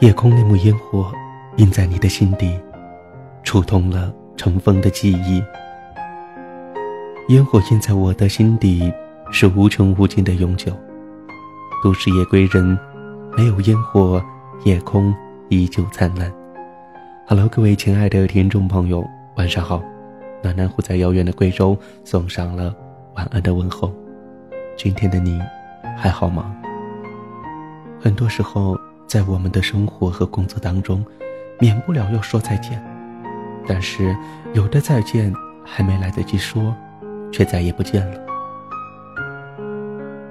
[0.00, 1.10] 夜空那幕烟火，
[1.56, 2.54] 印在你的心底，
[3.42, 5.42] 触痛了尘封的记忆。
[7.28, 8.92] 烟火印在我的心底，
[9.30, 10.70] 是无穷无尽的永久。
[11.82, 12.78] 都市夜归人，
[13.38, 14.22] 没有烟火，
[14.64, 15.14] 夜空
[15.48, 16.30] 依旧灿烂。
[17.26, 19.02] Hello，各位亲爱的听众朋友，
[19.36, 19.82] 晚上好。
[20.42, 21.74] 暖暖虎在遥远的贵州
[22.04, 22.74] 送上了
[23.14, 23.90] 晚安的问候。
[24.76, 25.40] 今天的你
[25.96, 26.54] 还好吗？
[27.98, 31.04] 很多时候，在我们的生活和工作当中，
[31.58, 32.82] 免不了要说再见。
[33.66, 34.16] 但是，
[34.54, 35.32] 有的再见
[35.64, 36.74] 还没来得及说。
[37.32, 38.20] 却再也不见了。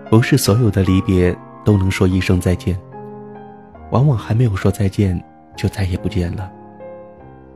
[0.10, 2.80] 不是所有的离别都能说一声再见，
[3.92, 5.22] 往往还没有说再见，
[5.56, 6.52] 就再也不见了。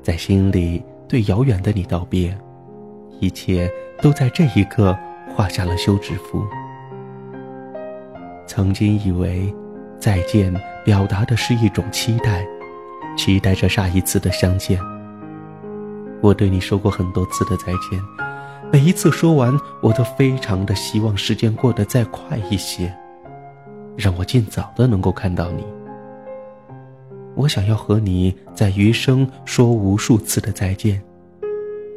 [0.04, 2.38] 在心里对遥远的你道别，
[3.20, 4.96] 一切都在这一刻
[5.34, 6.44] 画下了休止符。
[8.46, 9.54] 曾经以为，
[10.00, 10.54] 再见
[10.86, 12.46] 表达的是一种期待，
[13.18, 14.80] 期待着下一次的相见。
[16.22, 18.00] 我对你说过很多次的再见。
[18.72, 22.94] 每一次说完，我都非常的希望时间过得再快一些，
[23.98, 25.66] 让我尽早的能够看到你。
[27.36, 31.02] 我想要和你在余生说无数次的再见，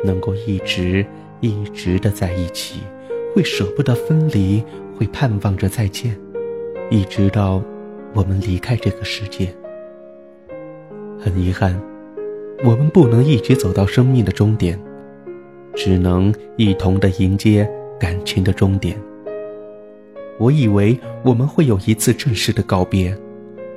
[0.03, 1.05] 能够一直
[1.41, 2.81] 一直的在一起，
[3.35, 4.65] 会舍不得分离，
[4.97, 6.19] 会盼望着再见，
[6.91, 7.63] 一直到
[8.15, 9.49] 我们离开这个世界。
[11.19, 11.81] 很遗憾，
[12.65, 14.79] 我们不能一直走到生命的终点。
[15.75, 17.67] 只能一同的迎接
[17.99, 18.95] 感情的终点。
[20.39, 23.17] 我以为我们会有一次正式的告别，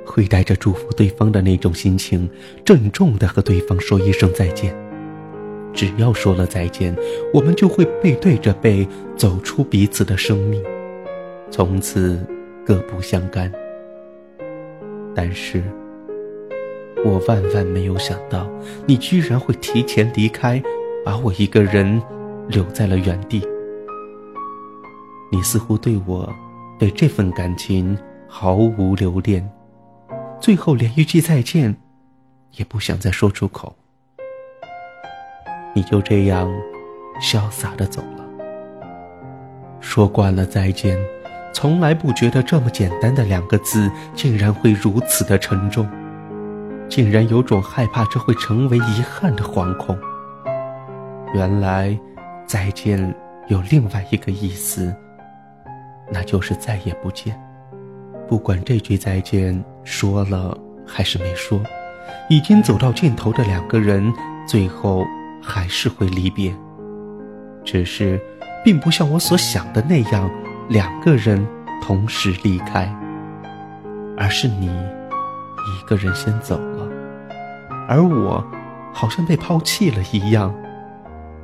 [0.04, 2.28] 会带着祝福对方的那种心情，
[2.64, 4.76] 郑重的和对方说一声再见。
[5.72, 6.94] 只要说了再见，
[7.32, 10.62] 我们就会背对着背走出彼此的生命，
[11.50, 12.18] 从此
[12.66, 13.50] 各不相干。
[15.16, 15.64] 但是，
[17.04, 18.48] 我万万没有想到，
[18.86, 20.62] 你居然会提前离开。
[21.04, 22.02] 把我一个人
[22.48, 23.46] 留在了原地。
[25.30, 26.28] 你似乎对我，
[26.80, 27.96] 对这份感情
[28.26, 29.48] 毫无留恋，
[30.40, 31.76] 最后连一句再见，
[32.56, 33.76] 也不想再说出口。
[35.76, 36.52] 你就这样
[37.22, 38.26] 潇洒的走了。
[39.78, 40.98] 说惯了再见，
[41.56, 45.88] 从来不觉得这么简单的两个字，竟然会如此的沉重，
[46.86, 49.98] 竟然有种害怕这会成为遗憾的惶恐。
[51.32, 51.98] 原来，
[52.44, 53.14] 再见
[53.48, 54.94] 有另外一个意思，
[56.12, 57.34] 那就是再也不见。
[58.28, 60.54] 不管这句再见说了
[60.86, 61.58] 还是没说，
[62.28, 64.12] 已经走到尽头的两个人，
[64.46, 65.06] 最后
[65.42, 66.54] 还是会离别。
[67.64, 68.20] 只是，
[68.62, 70.30] 并不像我所想的那样，
[70.68, 71.46] 两个人
[71.80, 72.92] 同时离开，
[74.16, 76.88] 而是你一个人先走了，
[77.88, 78.44] 而我，
[78.92, 80.54] 好像被抛弃了一样。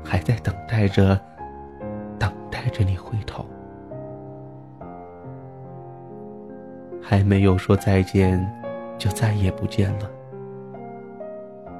[0.04, 1.18] 还在等待着，
[2.18, 3.46] 等待着你回头，
[7.00, 8.44] 还没有说再见，
[8.98, 10.10] 就再也不见了。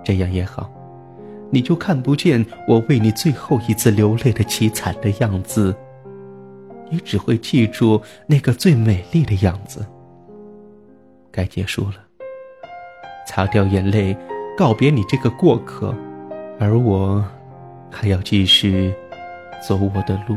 [0.05, 0.71] 这样也好，
[1.51, 5.75] 你就看不见我为你最后一次流泪的凄惨的样子，
[6.93, 9.85] 你只会记住那个最美丽的样子。
[11.31, 11.95] 该结束了，
[13.27, 14.15] 擦掉眼泪，
[14.57, 15.93] 告别你这个过客，
[16.61, 17.25] 而我。
[17.95, 18.91] 还要继续
[19.69, 20.35] 走我的路。